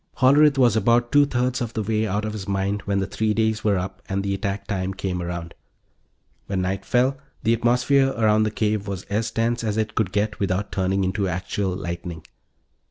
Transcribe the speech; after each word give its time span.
Hollerith 0.17 0.57
was 0.57 0.75
about 0.75 1.11
two 1.11 1.27
thirds 1.27 1.61
of 1.61 1.73
the 1.73 1.83
way 1.83 2.07
out 2.07 2.25
of 2.25 2.33
his 2.33 2.47
mind 2.47 2.81
when 2.85 2.97
the 2.97 3.05
three 3.05 3.35
days 3.35 3.63
were 3.63 3.77
up 3.77 4.01
and 4.09 4.23
the 4.23 4.33
attack 4.33 4.65
time 4.65 4.95
came 4.95 5.21
around. 5.21 5.53
When 6.47 6.61
night 6.63 6.85
fell, 6.85 7.19
the 7.43 7.53
atmosphere 7.53 8.09
around 8.17 8.41
the 8.41 8.49
cave 8.49 8.87
was 8.87 9.03
as 9.11 9.29
tense 9.29 9.63
as 9.63 9.77
it 9.77 9.93
could 9.93 10.11
get 10.11 10.39
without 10.39 10.71
turning 10.71 11.03
into 11.03 11.27
actual 11.27 11.75
lightning. 11.75 12.23